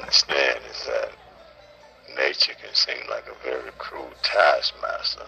[0.00, 1.10] understand is that
[2.16, 5.26] nature can seem like a very cruel taskmaster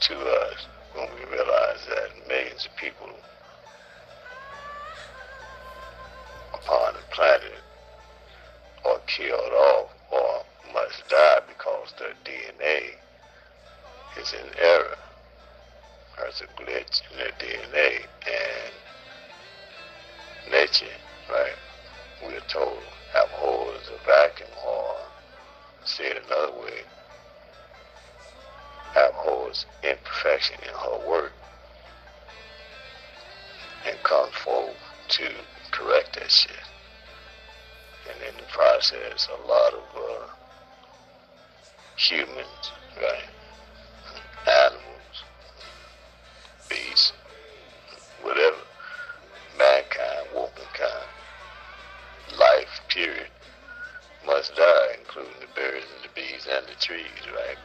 [0.00, 3.10] to us when we realize that millions of people
[6.54, 7.62] upon the planet
[8.84, 12.94] are killed off or must die because their DNA
[14.20, 14.96] is in error.
[16.16, 18.74] There's a glitch in their DNA and
[20.52, 21.09] nature?
[22.26, 22.78] We are told
[23.14, 24.96] abhors a vacuum or
[25.84, 26.82] said another way,
[28.94, 31.32] abhors imperfection in her work
[33.86, 34.76] and comes forward
[35.08, 35.30] to
[35.70, 36.52] correct that shit.
[38.08, 40.26] And in the process, a lot of uh,
[41.96, 43.24] humans, right,
[54.56, 57.58] die, including the birds and the bees and the trees, right?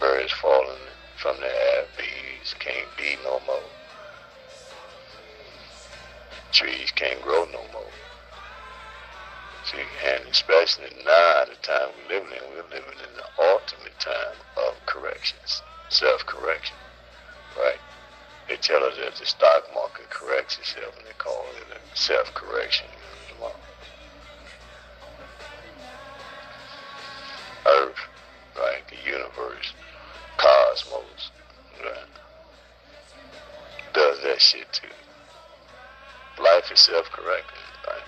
[0.00, 0.84] Birds falling
[1.16, 3.70] from the air, bees can't be no more.
[6.52, 7.92] Trees can't grow no more.
[9.64, 14.38] See, and especially now, the time we're living in, we're living in the ultimate time
[14.56, 16.76] of corrections, self-correction,
[17.58, 17.80] right?
[18.48, 22.86] They tell us that the stock market corrects itself, and they call it a self-correction.
[27.66, 27.98] Earth,
[28.56, 28.82] right?
[28.88, 29.72] The universe,
[30.36, 31.30] cosmos,
[31.84, 32.08] right?
[33.94, 34.88] Does that shit too.
[36.42, 38.02] Life is self-correcting, right?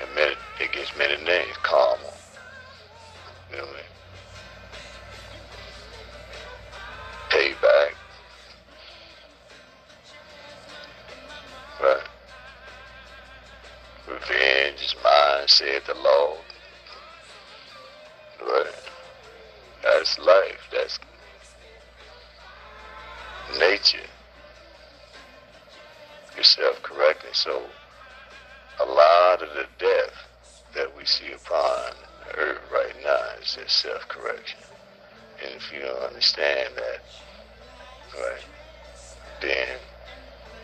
[0.00, 1.98] And many, it gets many names, karma.
[3.50, 3.74] You know what
[7.32, 7.54] I mean?
[7.54, 7.94] Payback.
[11.82, 12.08] Right?
[14.08, 16.38] Revenge is mine, said the Lord.
[19.88, 20.68] That's life.
[20.70, 20.98] That's
[23.58, 24.06] nature.
[26.34, 27.32] You're self-correcting.
[27.32, 27.62] So
[28.80, 30.12] a lot of the death
[30.74, 31.92] that we see upon
[32.36, 34.58] earth right now is just self-correction.
[35.42, 37.00] And if you don't understand that,
[38.14, 38.44] right,
[39.40, 39.68] then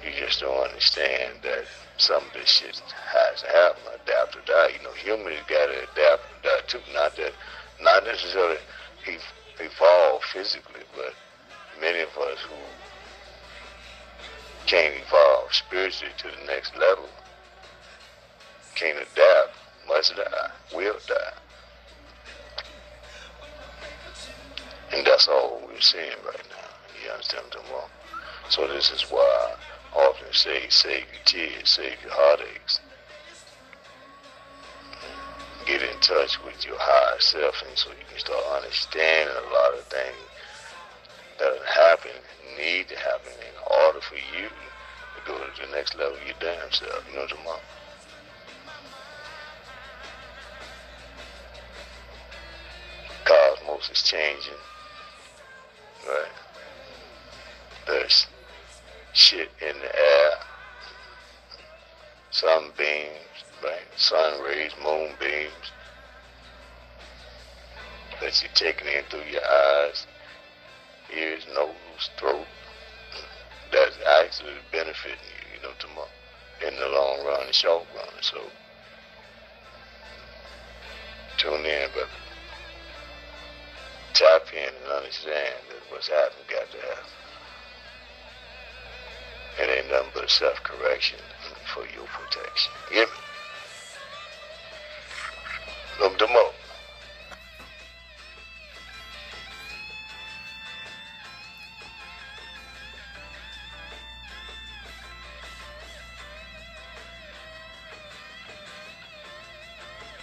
[0.04, 1.64] you just don't understand that
[1.96, 4.76] some of this shit has to happen, adapt or die.
[4.76, 6.80] You know, humans got to adapt or die too.
[6.92, 7.32] Not that,
[7.80, 8.58] not necessarily
[9.60, 11.14] evolve physically, but
[11.80, 12.54] many of us who
[14.66, 17.08] can't evolve spiritually to the next level
[18.74, 19.56] can't adapt,
[19.86, 21.32] must die, will die.
[24.92, 26.68] And that's all we're seeing right now.
[27.04, 27.90] You understand what I'm saying?
[28.50, 29.54] So this is why
[29.94, 32.80] I often say, save your tears, save your heartaches.
[35.66, 39.74] Get in touch with your higher self and so you can start understanding a lot
[39.74, 40.16] of things
[41.38, 42.10] that happen,
[42.58, 46.36] need to happen in order for you to go to the next level of your
[46.38, 47.04] damn self.
[47.08, 47.44] You know talking?
[53.24, 54.60] Cosmos is changing,
[56.06, 56.28] right?
[57.86, 58.26] There's
[59.14, 60.30] shit in the air,
[62.30, 63.86] sunbeams, right?
[63.96, 65.72] Sun rays, moon beams
[68.20, 70.06] that you're taking in through your eyes,
[71.16, 72.46] ears, nose, throat.
[73.72, 76.08] That's actually benefiting you, you know, tomorrow
[76.66, 78.06] in the long run, the short run.
[78.20, 78.38] So
[81.38, 82.08] tune in, but
[84.14, 87.10] tap in and understand that what's happening got to happen.
[89.58, 91.18] It ain't nothing but self-correction
[91.72, 92.72] for your protection.
[92.90, 93.06] You hear
[96.04, 96.10] me?
[96.10, 96.63] Come tomorrow.